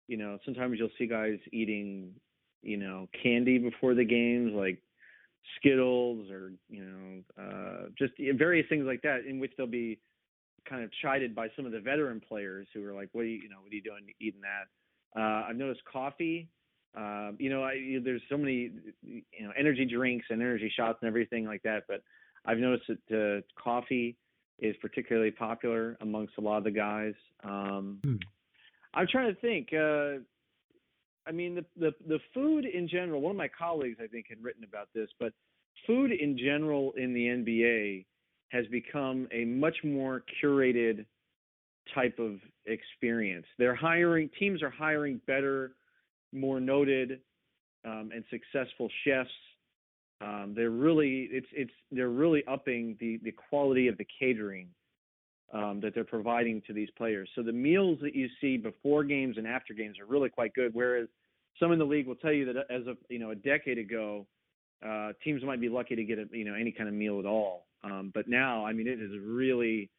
You 0.09 0.19
know, 0.19 0.39
sometimes 0.45 0.79
you'll 0.79 0.91
see 0.99 1.07
guys 1.07 1.39
eating, 1.53 2.13
you 2.63 2.77
know, 2.77 3.09
candy 3.23 3.59
before 3.59 3.95
the 3.95 4.05
games, 4.05 4.53
like 4.53 4.83
Skittles 5.57 6.31
or 6.31 6.53
you 6.69 6.85
know, 6.85 7.43
uh, 7.43 7.87
just 7.97 8.13
various 8.37 8.67
things 8.69 8.85
like 8.85 9.03
that, 9.03 9.21
in 9.27 9.39
which 9.39 9.53
they'll 9.57 9.67
be 9.67 9.99
kind 10.69 10.85
of 10.85 10.91
chided 11.03 11.35
by 11.35 11.49
some 11.57 11.67
of 11.67 11.73
the 11.73 11.81
veteran 11.81 12.21
players 12.21 12.67
who 12.75 12.85
are 12.87 12.93
like, 12.93 13.09
"What 13.13 13.23
are 13.23 13.25
you, 13.25 13.41
you 13.43 13.49
know, 13.49 13.57
what 13.63 13.73
are 13.73 13.75
you 13.75 13.83
doing 13.83 14.07
eating 14.21 14.41
that?" 14.43 15.21
Uh, 15.21 15.47
I've 15.49 15.57
noticed 15.57 15.83
coffee 15.91 16.49
um, 16.97 17.37
you 17.39 17.51
know, 17.51 17.63
I, 17.63 17.99
there's 18.03 18.23
so 18.29 18.37
many, 18.37 18.71
you 19.03 19.23
know, 19.41 19.53
energy 19.59 19.85
drinks 19.85 20.27
and 20.31 20.41
energy 20.41 20.73
shots 20.75 20.99
and 21.01 21.09
everything 21.09 21.45
like 21.45 21.63
that. 21.63 21.85
But 21.87 22.03
I've 22.45 22.59
noticed 22.59 22.91
that 23.09 23.43
uh, 23.45 23.63
coffee 23.63 24.17
is 24.59 24.75
particularly 24.81 25.31
popular 25.31 25.97
amongst 26.01 26.35
a 26.39 26.41
lot 26.41 26.59
of 26.59 26.65
the 26.65 26.71
guys. 26.71 27.15
Um, 27.45 27.99
hmm. 28.03 28.17
I'm 28.95 29.07
trying 29.07 29.35
to 29.35 29.41
think. 29.41 29.69
Uh, 29.73 30.23
I 31.27 31.33
mean, 31.33 31.57
the, 31.57 31.65
the 31.77 31.93
the 32.07 32.19
food 32.33 32.65
in 32.65 32.89
general. 32.89 33.21
One 33.21 33.33
of 33.33 33.37
my 33.37 33.49
colleagues, 33.57 33.99
I 34.03 34.07
think, 34.07 34.27
had 34.29 34.43
written 34.43 34.65
about 34.65 34.89
this, 34.95 35.09
but 35.21 35.33
food 35.87 36.11
in 36.11 36.39
general 36.39 36.93
in 36.97 37.13
the 37.13 37.27
NBA 37.27 38.07
has 38.51 38.67
become 38.69 39.29
a 39.33 39.45
much 39.45 39.77
more 39.85 40.23
curated 40.43 41.05
type 41.95 42.19
of 42.19 42.41
experience. 42.67 43.47
They're 43.59 43.75
hiring 43.75 44.31
teams 44.39 44.63
are 44.63 44.71
hiring 44.71 45.21
better 45.27 45.73
more 46.33 46.61
noted 46.61 47.21
um, 47.85 48.11
and 48.15 48.25
successful 48.31 48.89
chefs 49.05 49.31
Um, 50.21 50.53
they're 50.57 50.71
really 50.71 51.29
it's 51.31 51.47
it's 51.53 51.73
they're 51.93 52.09
really 52.09 52.43
upping 52.47 52.97
the 53.01 53.19
the 53.23 53.33
quality 53.33 53.87
of 53.89 53.97
the 53.99 54.07
catering 54.19 54.69
um, 55.53 55.81
that 55.81 55.95
they're 55.95 56.05
providing 56.05 56.61
to 56.67 56.73
these 56.73 56.89
players. 56.97 57.29
So 57.35 57.43
the 57.43 57.53
meals 57.53 57.99
that 58.03 58.15
you 58.15 58.29
see 58.41 58.57
before 58.57 59.05
games 59.05 59.39
and 59.39 59.47
after 59.47 59.75
games 59.75 59.99
are 60.01 60.07
really 60.07 60.29
quite 60.29 60.53
good. 60.55 60.75
Whereas 60.75 61.09
some 61.61 61.73
in 61.73 61.79
the 61.79 61.85
league 61.85 62.07
will 62.07 62.17
tell 62.17 62.33
you 62.33 62.45
that 62.47 62.57
as 62.69 62.87
of 62.87 62.97
you 63.09 63.21
know 63.21 63.31
a 63.31 63.37
decade 63.37 63.79
ago, 63.79 64.27
uh, 64.85 65.13
teams 65.25 65.43
might 65.45 65.61
be 65.61 65.69
lucky 65.69 65.97
to 65.97 66.05
get 66.05 66.19
a, 66.19 66.27
you 66.33 66.45
know 66.45 66.55
any 66.55 66.73
kind 66.73 66.89
of 66.89 66.95
meal 66.95 67.19
at 67.19 67.27
all. 67.27 67.67
Um, 67.85 68.11
but 68.15 68.29
now, 68.29 68.67
I 68.67 68.73
mean, 68.73 68.87
it 68.87 69.01
is 69.01 69.13
really 69.21 69.91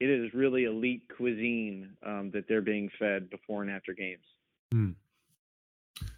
it 0.00 0.08
is 0.08 0.32
really 0.34 0.64
elite 0.64 1.02
cuisine 1.14 1.90
um, 2.04 2.30
that 2.32 2.48
they're 2.48 2.62
being 2.62 2.90
fed 2.98 3.30
before 3.30 3.62
and 3.62 3.70
after 3.70 3.92
games. 3.92 4.24
Hmm. 4.72 4.90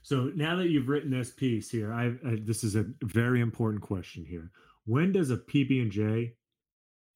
So 0.02 0.30
now 0.34 0.56
that 0.56 0.68
you've 0.68 0.88
written 0.88 1.10
this 1.10 1.30
piece 1.30 1.70
here, 1.70 1.92
I, 1.92 2.06
I 2.26 2.38
this 2.40 2.64
is 2.64 2.76
a 2.76 2.86
very 3.02 3.40
important 3.40 3.82
question 3.82 4.24
here. 4.24 4.50
When 4.84 5.12
does 5.12 5.30
a 5.30 5.36
PB 5.36 5.82
and 5.82 5.90
J 5.90 6.34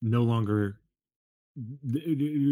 no 0.02 0.23
longer 0.23 0.78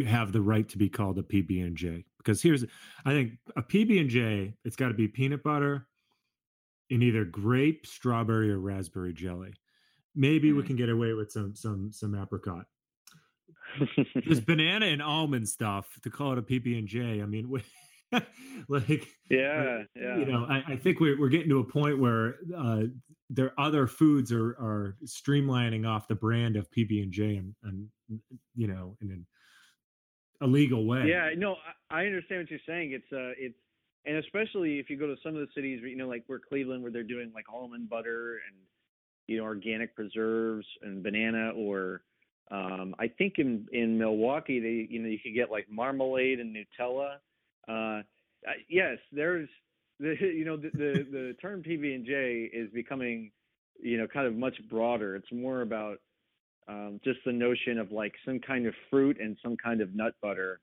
have 0.06 0.32
the 0.32 0.40
right 0.40 0.68
to 0.68 0.78
be 0.78 0.88
called 0.88 1.18
a 1.18 1.22
PB 1.22 1.64
and 1.64 1.76
J? 1.76 2.04
Because 2.18 2.42
here's, 2.42 2.64
I 3.04 3.10
think 3.10 3.32
a 3.56 3.62
PB 3.62 4.00
and 4.00 4.10
J, 4.10 4.54
it's 4.64 4.76
got 4.76 4.88
to 4.88 4.94
be 4.94 5.08
peanut 5.08 5.42
butter 5.42 5.86
in 6.94 7.02
either 7.02 7.24
grape, 7.24 7.84
strawberry, 7.86 8.52
or 8.52 8.60
raspberry 8.60 9.12
jelly. 9.12 9.52
Maybe 10.14 10.52
mm. 10.52 10.56
we 10.56 10.62
can 10.62 10.76
get 10.76 10.88
away 10.88 11.12
with 11.12 11.32
some 11.32 11.56
some 11.56 11.90
some 11.92 12.14
apricot. 12.14 12.66
There's 14.14 14.40
banana 14.46 14.86
and 14.86 15.02
almond 15.02 15.48
stuff 15.48 15.98
to 16.04 16.10
call 16.10 16.32
it 16.32 16.38
a 16.38 16.42
PB 16.42 16.78
and 16.78 16.86
J. 16.86 17.20
I 17.20 17.26
mean. 17.26 17.50
like 18.68 19.08
yeah, 19.28 19.82
yeah. 19.96 20.16
You 20.18 20.26
know, 20.26 20.46
I, 20.48 20.62
I 20.68 20.76
think 20.76 21.00
we're 21.00 21.18
we're 21.18 21.30
getting 21.30 21.48
to 21.48 21.58
a 21.58 21.64
point 21.64 21.98
where 21.98 22.36
uh, 22.56 22.82
there 23.28 23.52
other 23.58 23.88
foods 23.88 24.30
are 24.30 24.50
are 24.50 24.96
streamlining 25.04 25.88
off 25.88 26.06
the 26.06 26.14
brand 26.14 26.54
of 26.54 26.70
PB 26.70 27.02
and 27.02 27.10
J 27.10 27.42
and 27.64 27.88
you 28.54 28.68
know 28.68 28.96
in 29.02 29.10
an 29.10 29.26
illegal 30.40 30.86
way. 30.86 31.08
Yeah, 31.08 31.30
no, 31.36 31.56
I, 31.90 32.02
I 32.02 32.06
understand 32.06 32.42
what 32.42 32.50
you're 32.50 32.60
saying. 32.68 32.92
It's 32.92 33.12
uh, 33.12 33.34
it's 33.36 33.58
and 34.06 34.16
especially 34.18 34.78
if 34.78 34.90
you 34.90 34.96
go 34.96 35.06
to 35.06 35.16
some 35.22 35.34
of 35.34 35.40
the 35.40 35.48
cities, 35.54 35.80
you 35.82 35.96
know, 35.96 36.08
like 36.08 36.24
where 36.26 36.40
Cleveland, 36.40 36.82
where 36.82 36.92
they're 36.92 37.02
doing 37.02 37.32
like 37.34 37.46
almond 37.52 37.88
butter 37.88 38.40
and 38.46 38.56
you 39.26 39.38
know 39.38 39.44
organic 39.44 39.94
preserves 39.94 40.66
and 40.82 41.02
banana, 41.02 41.52
or 41.56 42.02
um, 42.50 42.94
I 42.98 43.08
think 43.08 43.34
in 43.38 43.66
in 43.72 43.98
Milwaukee, 43.98 44.60
they 44.60 44.92
you 44.92 45.00
know 45.00 45.08
you 45.08 45.18
could 45.18 45.34
get 45.34 45.50
like 45.50 45.66
marmalade 45.70 46.40
and 46.40 46.54
Nutella 46.54 47.16
uh, 47.68 48.02
yes, 48.68 48.98
there's 49.12 49.48
the 50.00 50.16
you 50.20 50.44
know 50.44 50.56
the 50.56 50.70
the, 50.72 51.06
the 51.10 51.36
term 51.40 51.62
PB 51.62 51.94
and 51.94 52.04
J 52.04 52.50
is 52.52 52.70
becoming 52.72 53.30
you 53.80 53.98
know 53.98 54.06
kind 54.06 54.26
of 54.26 54.34
much 54.34 54.56
broader. 54.68 55.16
It's 55.16 55.32
more 55.32 55.62
about 55.62 55.98
um, 56.68 57.00
just 57.04 57.20
the 57.24 57.32
notion 57.32 57.78
of 57.78 57.92
like 57.92 58.14
some 58.24 58.40
kind 58.40 58.66
of 58.66 58.74
fruit 58.90 59.18
and 59.20 59.36
some 59.42 59.56
kind 59.56 59.80
of 59.80 59.94
nut 59.94 60.14
butter, 60.20 60.60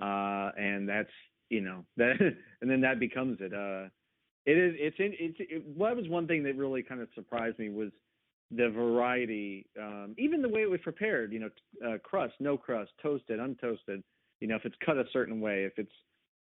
uh, 0.00 0.50
and 0.58 0.88
that's 0.88 1.10
you 1.50 1.60
know 1.60 1.84
that 1.96 2.16
and 2.60 2.70
then 2.70 2.80
that 2.80 2.98
becomes 2.98 3.38
it. 3.40 3.52
Uh, 3.52 3.88
it 4.46 4.56
is 4.56 4.74
it's 4.78 4.96
in 4.98 5.12
it's 5.18 5.36
it, 5.38 5.64
well, 5.76 5.90
that 5.90 5.96
was 6.00 6.08
one 6.08 6.26
thing 6.26 6.42
that 6.44 6.56
really 6.56 6.82
kind 6.82 7.00
of 7.00 7.08
surprised 7.14 7.58
me 7.58 7.68
was 7.68 7.90
the 8.50 8.68
variety, 8.68 9.66
um, 9.80 10.14
even 10.18 10.42
the 10.42 10.48
way 10.48 10.62
it 10.62 10.70
was 10.70 10.80
prepared. 10.82 11.32
You 11.32 11.40
know, 11.40 11.50
uh, 11.86 11.98
crust, 11.98 12.34
no 12.40 12.56
crust, 12.56 12.90
toasted, 13.02 13.38
untoasted. 13.38 14.02
You 14.40 14.48
know, 14.48 14.56
if 14.56 14.64
it's 14.64 14.76
cut 14.84 14.96
a 14.96 15.04
certain 15.12 15.40
way, 15.40 15.64
if 15.64 15.74
it's 15.76 15.92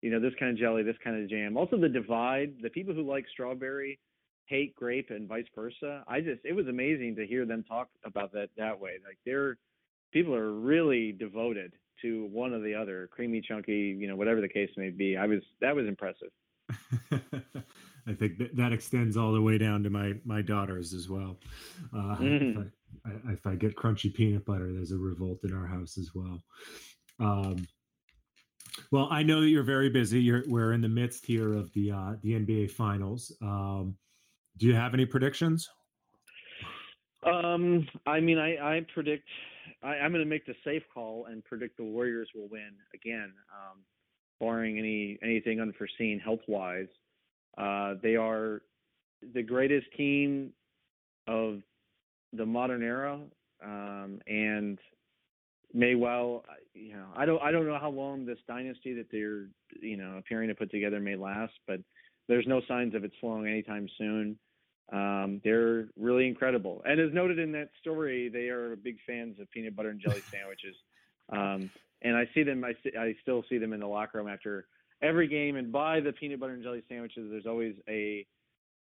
you 0.02 0.10
know, 0.10 0.20
this 0.20 0.34
kind 0.40 0.52
of 0.52 0.58
jelly, 0.58 0.84
this 0.84 0.96
kind 1.04 1.22
of 1.22 1.30
jam. 1.30 1.58
Also, 1.58 1.78
the 1.78 1.90
divide. 1.90 2.56
The 2.62 2.70
people 2.70 2.94
who 2.94 3.04
like 3.04 3.26
strawberry 3.32 4.00
hate 4.46 4.76
grape, 4.76 5.12
and 5.12 5.30
vice 5.30 5.46
versa. 5.56 6.04
I 6.08 6.20
just, 6.20 6.42
it 6.44 6.54
was 6.54 6.68
amazing 6.68 7.16
to 7.16 7.26
hear 7.26 7.46
them 7.46 7.64
talk 7.64 7.90
about 8.04 8.34
that 8.34 8.50
that 8.58 8.80
way. 8.80 8.94
Like 9.06 9.18
they're 9.26 9.58
people 10.12 10.36
are 10.36 10.54
really 10.54 11.12
devoted 11.14 11.74
to 12.02 12.28
one 12.32 12.54
or 12.54 12.60
the 12.60 12.74
other, 12.74 13.10
creamy, 13.12 13.42
chunky, 13.42 13.96
you 14.00 14.08
know, 14.08 14.16
whatever 14.16 14.42
the 14.42 14.50
case 14.50 14.70
may 14.78 14.90
be. 14.90 15.18
I 15.18 15.28
was 15.28 15.40
that 15.62 15.76
was 15.76 15.88
impressive. 15.88 16.30
I 18.08 18.14
think 18.14 18.38
that, 18.40 18.56
that 18.56 18.74
extends 18.74 19.16
all 19.18 19.32
the 19.32 19.42
way 19.42 19.58
down 19.58 19.84
to 19.84 19.90
my 19.90 20.14
my 20.26 20.42
daughters 20.42 20.94
as 20.94 21.10
well. 21.10 21.38
Uh, 21.94 22.16
mm. 22.18 22.62
if, 22.62 22.72
I, 23.06 23.32
if 23.32 23.48
I 23.48 23.56
get 23.56 23.76
crunchy 23.76 24.14
peanut 24.14 24.46
butter, 24.46 24.72
there's 24.72 24.92
a 24.92 24.98
revolt 24.98 25.40
in 25.44 25.54
our 25.54 25.68
house 25.68 25.98
as 25.98 26.12
well. 26.14 26.42
Um, 27.20 27.68
well, 28.92 29.08
I 29.12 29.24
know 29.24 29.42
that 29.42 29.50
you're 29.50 29.64
very 29.64 29.90
busy. 29.90 30.22
You're 30.22 30.44
we're 30.48 30.74
in 30.74 30.82
the 30.82 30.90
midst 30.90 31.26
here 31.26 31.54
of 31.54 31.72
the 31.74 31.92
uh, 31.92 32.14
the 32.22 32.34
NBA 32.34 32.72
Finals. 32.72 33.36
Um, 33.42 33.96
do 34.58 34.68
you 34.68 34.76
have 34.76 34.94
any 34.94 35.06
predictions? 35.06 35.70
Um, 37.24 37.88
I 38.08 38.20
mean, 38.20 38.40
I, 38.40 38.78
I 38.78 38.86
predict 38.94 39.28
I, 39.84 39.98
am 39.98 40.12
going 40.12 40.24
to 40.24 40.30
make 40.30 40.46
the 40.46 40.56
safe 40.64 40.84
call 40.94 41.26
and 41.26 41.44
predict 41.44 41.78
the 41.78 41.84
Warriors 41.84 42.30
will 42.36 42.48
win 42.50 42.72
again, 42.94 43.34
um, 43.52 43.80
barring 44.40 44.78
any 44.78 45.18
anything 45.24 45.60
unforeseen 45.60 46.20
health 46.20 46.42
wise. 46.48 46.88
Uh, 47.58 47.96
they 48.02 48.16
are 48.16 48.62
the 49.34 49.44
greatest 49.44 49.88
team 49.98 50.52
of 51.28 51.62
the 52.34 52.46
modern 52.46 52.84
era, 52.84 53.20
um, 53.64 54.20
and 54.28 54.80
may 55.74 55.96
well, 55.96 56.44
you 56.74 56.94
know, 56.94 57.08
I 57.16 57.26
don't 57.26 57.42
I 57.42 57.52
don't 57.52 57.68
know 57.68 57.80
how 57.80 57.90
long 57.90 58.26
this 58.26 58.40
dynasty 58.48 58.94
that 58.94 59.08
they're 59.12 59.48
you 59.82 59.98
know 59.98 60.18
appearing 60.18 60.50
to 60.50 60.56
put 60.56 60.72
together 60.72 61.00
may 61.00 61.16
last, 61.16 61.54
but 61.68 61.80
there's 62.28 62.48
no 62.48 62.62
signs 62.68 62.96
of 62.96 63.04
it 63.04 63.12
slowing 63.20 63.48
anytime 63.48 63.88
soon. 63.98 64.38
Um, 64.92 65.40
they're 65.44 65.88
really 65.98 66.28
incredible, 66.28 66.82
and 66.86 67.00
as 67.00 67.14
noted 67.14 67.40
in 67.40 67.52
that 67.54 67.70
story, 67.80 68.30
they 68.30 68.50
are 68.50 68.76
big 68.76 68.98
fans 69.08 69.40
of 69.40 69.50
peanut 69.52 69.76
butter 69.76 69.90
and 69.90 70.02
jelly 70.02 70.22
sandwiches. 70.32 70.76
Um, 71.30 71.70
and 72.02 72.18
I 72.18 72.28
see 72.34 72.44
them, 72.44 72.64
I, 72.64 72.74
see, 72.84 72.98
I 72.98 73.16
still 73.22 73.44
see 73.48 73.58
them 73.58 73.74
in 73.74 73.80
the 73.80 73.88
locker 73.88 74.18
room 74.18 74.28
after 74.28 74.66
every 75.02 75.28
game, 75.28 75.56
and 75.56 75.72
by 75.72 76.00
the 76.00 76.12
peanut 76.12 76.40
butter 76.40 76.54
and 76.54 76.64
jelly 76.64 76.84
sandwiches, 76.90 77.30
there's 77.30 77.46
always 77.46 77.76
a 77.88 78.26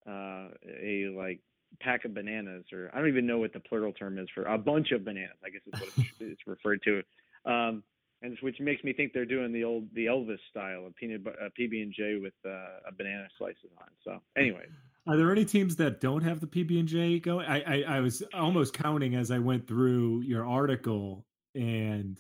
uh, 0.07 0.47
a 0.81 1.13
like 1.15 1.39
pack 1.79 2.05
of 2.05 2.13
bananas, 2.13 2.65
or 2.73 2.89
I 2.93 2.99
don't 2.99 3.09
even 3.09 3.27
know 3.27 3.37
what 3.37 3.53
the 3.53 3.59
plural 3.59 3.93
term 3.93 4.17
is 4.17 4.27
for 4.33 4.43
a 4.43 4.57
bunch 4.57 4.91
of 4.91 5.05
bananas. 5.05 5.37
I 5.45 5.49
guess 5.49 5.61
is 5.67 5.79
what 5.79 6.07
it's, 6.19 6.47
referred 6.47 6.81
to. 6.83 7.03
Um, 7.45 7.83
and 8.21 8.37
which 8.41 8.59
makes 8.59 8.83
me 8.83 8.91
think 8.91 9.13
they're 9.13 9.25
doing 9.25 9.53
the 9.53 9.63
old 9.63 9.87
the 9.93 10.07
Elvis 10.07 10.39
style 10.49 10.85
of 10.85 10.95
peanut 10.95 11.21
uh, 11.25 11.49
PB 11.57 11.81
and 11.81 11.93
J 11.93 12.17
with 12.21 12.33
uh, 12.45 12.87
a 12.87 12.91
banana 12.97 13.27
slices 13.37 13.71
on. 13.79 13.87
So 14.03 14.21
anyway, 14.37 14.65
are 15.09 15.17
there 15.17 15.31
any 15.31 15.43
teams 15.43 15.75
that 15.77 16.01
don't 16.01 16.21
have 16.21 16.39
the 16.39 16.45
PB 16.45 16.79
and 16.79 16.87
J 16.87 17.19
going? 17.19 17.43
I, 17.47 17.61
I, 17.61 17.97
I 17.97 17.99
was 17.99 18.21
almost 18.31 18.75
counting 18.75 19.15
as 19.15 19.31
I 19.31 19.39
went 19.39 19.67
through 19.67 20.21
your 20.21 20.45
article, 20.45 21.25
and 21.55 22.19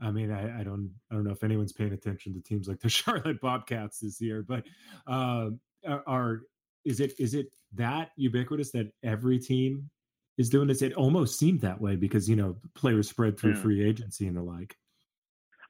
I 0.00 0.10
mean 0.10 0.30
I, 0.30 0.60
I 0.60 0.62
don't 0.62 0.90
I 1.10 1.16
don't 1.16 1.24
know 1.24 1.32
if 1.32 1.44
anyone's 1.44 1.74
paying 1.74 1.92
attention 1.92 2.32
to 2.32 2.40
teams 2.40 2.66
like 2.66 2.80
the 2.80 2.88
Charlotte 2.88 3.42
Bobcats 3.42 3.98
this 3.98 4.22
year, 4.22 4.42
but 4.42 4.64
um, 5.06 5.60
are 6.06 6.40
is 6.86 7.00
it 7.00 7.12
is 7.18 7.34
it 7.34 7.48
that 7.74 8.10
ubiquitous 8.16 8.70
that 8.70 8.90
every 9.02 9.38
team 9.38 9.90
is 10.38 10.48
doing 10.48 10.66
this? 10.66 10.80
It 10.80 10.94
almost 10.94 11.38
seemed 11.38 11.60
that 11.60 11.78
way 11.78 11.94
because 11.94 12.26
you 12.26 12.36
know 12.36 12.56
players 12.74 13.10
spread 13.10 13.38
through 13.38 13.52
yeah. 13.52 13.62
free 13.62 13.84
agency 13.86 14.26
and 14.26 14.36
the 14.36 14.42
like. 14.42 14.76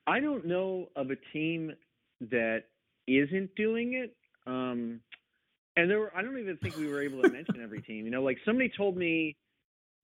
I 0.07 0.21
don't 0.21 0.47
know 0.47 0.87
of 0.95 1.11
a 1.11 1.17
team 1.33 1.73
that 2.21 2.65
isn't 3.09 3.57
doing 3.57 3.95
it. 3.95 4.15
Um, 4.47 5.01
and 5.77 5.91
there 5.91 5.99
were, 5.99 6.13
I 6.17 6.23
don't 6.23 6.39
even 6.39 6.57
think 6.59 6.77
we 6.77 6.87
were 6.87 7.03
able 7.03 7.23
to 7.23 7.29
mention 7.29 7.61
every 7.63 7.83
team. 7.83 8.05
You 8.05 8.11
know, 8.11 8.23
like 8.23 8.39
somebody 8.45 8.71
told 8.77 8.97
me 8.97 9.37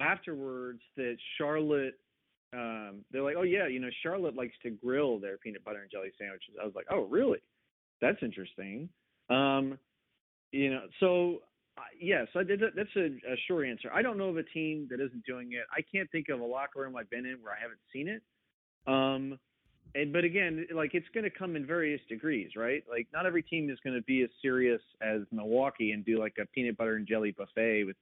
afterwards 0.01 0.81
that 0.97 1.17
Charlotte, 1.39 1.95
um, 2.53 3.05
they're 3.13 3.23
like, 3.23 3.37
oh 3.39 3.43
yeah, 3.43 3.67
you 3.69 3.81
know, 3.81 3.91
Charlotte 4.03 4.35
likes 4.35 4.55
to 4.65 4.71
grill 4.71 5.19
their 5.19 5.39
peanut 5.39 5.65
butter 5.65 5.81
and 5.81 5.91
jelly 5.91 6.11
sandwiches. 6.19 6.55
I 6.61 6.65
was 6.65 6.75
like, 6.75 6.87
oh 6.91 7.03
really? 7.03 7.39
That's 8.01 8.19
interesting. 8.23 8.89
Um, 9.29 9.79
you 10.53 10.71
know, 10.71 10.83
so 10.99 11.43
uh, 11.79 11.83
yes, 12.01 12.27
I 12.35 12.43
did. 12.43 12.61
That's 12.61 12.97
a, 12.97 13.07
a 13.07 13.37
short 13.47 13.69
answer. 13.69 13.91
I 13.95 14.03
don't 14.03 14.19
know 14.19 14.29
of 14.29 14.37
a 14.37 14.43
team 14.43 14.89
that 14.91 15.01
isn't 15.01 15.25
doing 15.25 15.53
it. 15.53 15.65
I 15.71 15.83
can't 15.95 16.11
think 16.11 16.29
of 16.29 16.41
a 16.41 16.45
locker 16.45 16.81
room 16.81 16.97
I've 16.97 17.11
been 17.11 17.27
in 17.27 17.39
where 17.43 17.53
I 17.53 17.61
haven't 17.61 17.81
seen 17.93 18.09
it. 18.09 18.23
Um, 18.87 19.39
and 19.95 20.13
but 20.13 20.25
again, 20.25 20.67
like 20.75 20.95
it's 20.95 21.09
going 21.13 21.25
to 21.25 21.31
come 21.31 21.57
in 21.57 21.67
various 21.67 22.01
degrees, 22.09 22.51
right? 22.57 22.85
Like 22.89 23.09
not 23.13 23.27
every 23.27 23.43
team 23.43 23.71
is 23.71 23.79
going 23.83 23.97
to 23.97 24.03
be 24.03 24.23
as 24.23 24.31
serious 24.41 24.81
as 25.01 25.23
Milwaukee 25.33 25.93
and 25.93 26.05
do 26.05 26.19
like 26.19 26.37
a 26.41 26.47
peanut 26.47 26.77
butter 26.77 26.97
and 26.97 27.07
jelly 27.07 27.33
buffet 27.33 27.85
with 27.85 27.97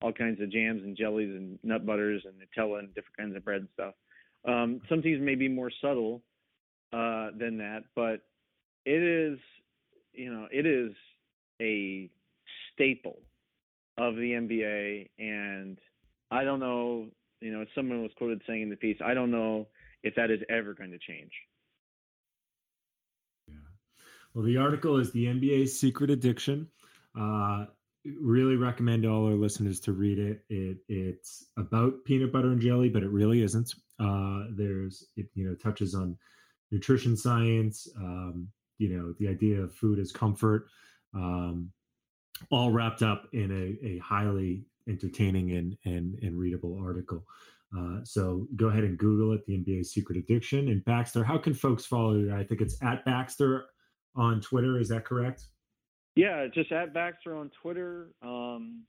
all 0.00 0.12
kinds 0.12 0.40
of 0.40 0.50
jams 0.50 0.82
and 0.82 0.96
jellies 0.96 1.34
and 1.34 1.58
nut 1.62 1.84
butters 1.86 2.22
and 2.24 2.34
Nutella 2.34 2.80
and 2.80 2.88
different 2.94 3.16
kinds 3.16 3.36
of 3.36 3.44
bread 3.44 3.60
and 3.60 3.68
stuff. 3.74 3.94
Um, 4.46 4.80
some 4.88 5.02
teams 5.02 5.20
may 5.20 5.34
be 5.34 5.48
more 5.48 5.70
subtle 5.80 6.22
uh, 6.92 7.30
than 7.38 7.58
that, 7.58 7.84
but 7.96 8.20
it 8.84 9.02
is, 9.02 9.38
you 10.12 10.32
know, 10.32 10.46
it 10.52 10.66
is 10.66 10.92
a 11.60 12.10
staple 12.72 13.18
of 13.96 14.16
the 14.16 14.32
NBA. 14.32 15.08
And 15.18 15.78
I 16.30 16.44
don't 16.44 16.60
know, 16.60 17.06
you 17.40 17.52
know, 17.52 17.64
someone 17.74 18.02
was 18.02 18.10
quoted 18.18 18.42
saying 18.46 18.62
in 18.62 18.70
the 18.70 18.76
piece, 18.76 18.98
I 19.04 19.14
don't 19.14 19.30
know 19.30 19.66
if 20.04 20.14
that 20.14 20.30
is 20.30 20.40
ever 20.48 20.74
going 20.74 20.92
to 20.92 20.98
change. 20.98 21.32
Yeah. 23.48 23.54
Well, 24.34 24.44
the 24.44 24.58
article 24.58 24.98
is 24.98 25.10
the 25.10 25.26
NBA's 25.26 25.78
secret 25.78 26.10
addiction. 26.10 26.68
Uh, 27.18 27.66
really 28.20 28.56
recommend 28.56 29.06
all 29.06 29.26
our 29.26 29.34
listeners 29.34 29.80
to 29.80 29.92
read 29.92 30.18
it. 30.18 30.44
It 30.48 30.78
it's 30.88 31.46
about 31.56 32.04
peanut 32.04 32.32
butter 32.32 32.52
and 32.52 32.60
jelly, 32.60 32.88
but 32.88 33.02
it 33.02 33.10
really 33.10 33.42
isn't. 33.42 33.74
Uh, 33.98 34.44
there's 34.50 35.06
it 35.16 35.26
you 35.34 35.48
know 35.48 35.54
touches 35.54 35.94
on 35.94 36.16
nutrition 36.70 37.16
science, 37.16 37.88
um, 37.96 38.48
you 38.78 38.90
know 38.90 39.14
the 39.18 39.28
idea 39.28 39.60
of 39.60 39.72
food 39.72 39.98
as 39.98 40.12
comfort, 40.12 40.66
um, 41.14 41.70
all 42.50 42.70
wrapped 42.70 43.02
up 43.02 43.28
in 43.32 43.50
a, 43.50 43.86
a 43.86 43.98
highly 43.98 44.66
entertaining 44.86 45.52
and, 45.52 45.76
and 45.86 46.18
and 46.22 46.38
readable 46.38 46.78
article. 46.78 47.24
Uh, 47.76 48.00
so 48.04 48.46
go 48.56 48.68
ahead 48.68 48.84
and 48.84 48.98
Google 48.98 49.32
it, 49.32 49.44
the 49.46 49.54
NBA 49.54 49.84
Secret 49.86 50.18
Addiction. 50.18 50.68
And 50.68 50.84
Baxter, 50.84 51.24
how 51.24 51.38
can 51.38 51.54
folks 51.54 51.84
follow 51.84 52.14
you? 52.14 52.34
I 52.34 52.44
think 52.44 52.60
it's 52.60 52.76
at 52.82 53.04
Baxter 53.04 53.66
on 54.14 54.40
Twitter. 54.40 54.78
Is 54.78 54.88
that 54.88 55.04
correct? 55.04 55.46
Yeah, 56.14 56.46
just 56.52 56.70
at 56.70 56.94
Baxter 56.94 57.36
on 57.36 57.50
Twitter. 57.60 58.08
Um, 58.22 58.84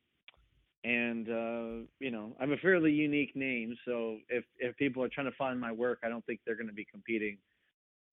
and 0.83 1.29
uh, 1.29 1.85
you 1.99 2.11
know, 2.11 2.35
I'm 2.39 2.51
a 2.51 2.57
fairly 2.57 2.91
unique 2.91 3.35
name, 3.35 3.75
so 3.85 4.17
if 4.29 4.43
if 4.59 4.77
people 4.77 5.03
are 5.03 5.09
trying 5.09 5.25
to 5.25 5.35
find 5.35 5.59
my 5.59 5.71
work, 5.71 5.99
I 6.03 6.09
don't 6.09 6.23
think 6.27 6.41
they're 6.45 6.55
going 6.55 6.67
to 6.67 6.73
be 6.73 6.85
competing 6.85 7.39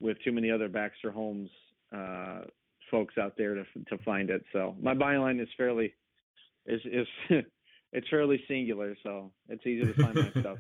with 0.01 0.17
too 0.25 0.33
many 0.33 0.51
other 0.51 0.69
Baxter 0.69 1.11
Holmes 1.11 1.51
uh, 1.95 2.41
folks 2.91 3.19
out 3.19 3.35
there 3.37 3.55
to 3.55 3.65
to 3.91 4.03
find 4.05 4.31
it. 4.31 4.43
So 4.55 4.75
my 4.81 4.95
byline 4.95 5.41
is 5.43 5.49
fairly 5.55 5.93
is 6.65 6.81
is 6.87 7.07
it's 7.93 8.09
fairly 8.09 8.43
singular, 8.49 8.97
so 9.03 9.33
it's 9.49 9.67
easy 9.67 9.87
to 9.87 9.95
find 9.95 10.15
my 10.15 10.31
stuff. 10.41 10.59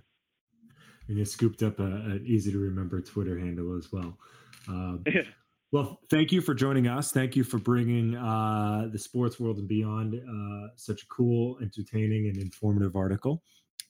And 1.08 1.18
you 1.18 1.24
scooped 1.24 1.62
up 1.62 1.80
a, 1.80 1.84
an 1.84 2.24
easy 2.26 2.52
to 2.52 2.58
remember 2.58 3.00
Twitter 3.00 3.38
handle 3.38 3.76
as 3.76 3.90
well. 3.92 4.16
Um, 4.68 5.04
well, 5.72 6.00
thank 6.10 6.30
you 6.30 6.40
for 6.40 6.54
joining 6.54 6.86
us. 6.86 7.10
Thank 7.10 7.34
you 7.34 7.44
for 7.44 7.58
bringing 7.58 8.16
uh, 8.16 8.88
the 8.92 8.98
sports 8.98 9.40
world 9.40 9.58
and 9.58 9.66
beyond 9.66 10.14
uh, 10.14 10.68
such 10.76 11.02
a 11.02 11.06
cool, 11.06 11.58
entertaining, 11.60 12.28
and 12.28 12.36
informative 12.36 12.96
article. 12.96 13.42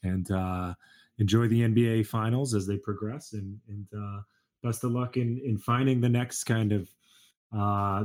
And 0.03 0.31
uh, 0.31 0.75
enjoy 1.19 1.49
the 1.49 1.63
NBA 1.63 2.07
finals 2.07 2.55
as 2.55 2.67
they 2.67 2.77
progress. 2.77 3.35
And, 3.35 3.59
and 3.69 3.87
uh, 3.97 4.23
best 4.63 4.85
of 4.85 4.93
luck 4.93 5.17
in, 5.17 5.41
in 5.45 5.59
finding 5.59 6.01
the 6.01 6.09
next 6.09 6.45
kind 6.45 6.73
of 6.73 6.89
uh, 7.57 8.05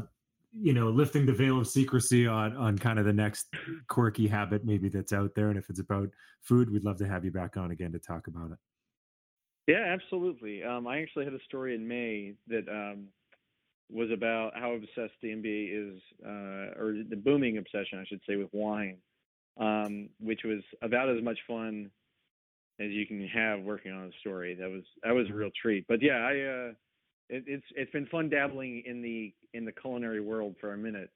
you 0.60 0.74
know 0.74 0.90
lifting 0.90 1.26
the 1.26 1.34
veil 1.34 1.60
of 1.60 1.68
secrecy 1.68 2.28
on 2.28 2.56
on 2.56 2.78
kind 2.78 3.00
of 3.00 3.06
the 3.06 3.14
next 3.14 3.48
quirky 3.88 4.28
habit 4.28 4.66
maybe 4.66 4.90
that's 4.90 5.14
out 5.14 5.32
there 5.36 5.50
and 5.50 5.58
if 5.58 5.70
it's 5.70 5.80
about 5.80 6.10
food 6.42 6.72
we'd 6.72 6.84
love 6.84 6.98
to 6.98 7.08
have 7.08 7.24
you 7.24 7.32
back 7.32 7.58
on 7.58 7.72
again 7.72 7.92
to 7.92 8.00
talk 8.00 8.28
about 8.28 8.52
it. 8.52 8.58
Yeah 9.68 9.94
absolutely. 9.94 10.64
Um, 10.64 10.88
i 10.88 11.02
actually 11.02 11.26
had 11.26 11.34
a 11.34 11.44
story 11.46 11.76
in 11.76 11.88
may 11.88 12.34
that 12.48 12.68
um, 12.70 13.08
was 13.90 14.10
about 14.12 14.54
how 14.56 14.74
obsessed 14.74 15.16
the 15.22 15.30
nba 15.30 15.94
is 15.96 16.02
uh, 16.26 16.82
or 16.82 17.04
the 17.10 17.16
booming 17.16 17.58
obsession 17.58 18.00
i 18.00 18.06
should 18.06 18.22
say 18.28 18.36
with 18.36 18.50
wine 18.52 18.98
um, 19.60 20.10
which 20.20 20.42
was 20.44 20.62
about 20.82 21.10
as 21.10 21.24
much 21.24 21.40
fun 21.48 21.90
as 22.80 22.92
you 22.92 23.06
can 23.08 23.28
have 23.28 23.62
working 23.62 23.92
on 23.92 24.06
a 24.06 24.12
story. 24.20 24.56
That 24.56 24.70
was 24.70 24.84
that 25.04 25.12
was 25.14 25.30
a 25.30 25.34
real 25.34 25.50
treat. 25.60 25.86
But 25.88 26.02
yeah 26.02 26.18
i 26.18 26.70
uh, 26.70 26.72
it, 27.30 27.44
it's 27.48 27.66
it's 27.76 27.92
been 27.92 28.06
fun 28.08 28.30
dabbling 28.30 28.84
in 28.86 29.02
the 29.02 29.34
in 29.54 29.66
the 29.66 29.72
culinary 29.72 30.22
world 30.22 30.56
for 30.60 30.74
a 30.74 30.78
minute, 30.78 31.10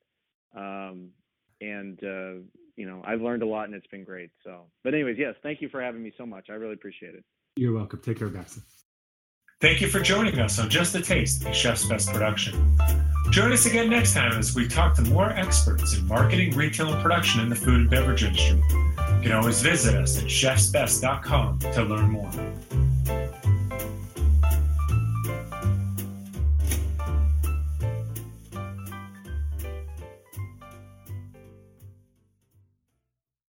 um, 0.55 1.09
and 1.61 1.99
uh, 2.03 2.41
you 2.75 2.85
know 2.85 3.01
I've 3.05 3.21
learned 3.21 3.43
a 3.43 3.47
lot 3.47 3.65
and 3.65 3.73
it's 3.73 3.87
been 3.87 4.03
great. 4.03 4.31
So, 4.43 4.65
but 4.83 4.93
anyways, 4.93 5.17
yes, 5.17 5.35
thank 5.43 5.61
you 5.61 5.69
for 5.69 5.81
having 5.81 6.03
me 6.03 6.11
so 6.17 6.25
much. 6.25 6.49
I 6.49 6.53
really 6.53 6.73
appreciate 6.73 7.15
it. 7.15 7.23
You're 7.55 7.73
welcome. 7.73 8.01
Take 8.03 8.19
care, 8.19 8.29
guys. 8.29 8.59
Thank 9.59 9.79
you 9.79 9.89
for 9.89 9.99
joining 9.99 10.39
us 10.39 10.57
on 10.57 10.69
Just 10.69 10.95
a 10.95 11.01
Taste, 11.01 11.45
a 11.45 11.53
Chef's 11.53 11.85
Best 11.85 12.09
production. 12.09 12.75
Join 13.29 13.51
us 13.51 13.67
again 13.67 13.89
next 13.89 14.15
time 14.15 14.31
as 14.33 14.55
we 14.55 14.67
talk 14.67 14.95
to 14.95 15.03
more 15.03 15.29
experts 15.29 15.95
in 15.95 16.07
marketing, 16.07 16.55
retail, 16.55 16.91
and 16.91 17.01
production 17.01 17.41
in 17.41 17.49
the 17.49 17.55
food 17.55 17.81
and 17.81 17.89
beverage 17.89 18.23
industry. 18.23 18.57
You 18.57 19.21
can 19.21 19.31
always 19.33 19.61
visit 19.61 19.93
us 19.93 20.17
at 20.17 20.25
chefsbest.com 20.25 21.59
to 21.59 21.83
learn 21.83 22.09
more. 22.09 22.31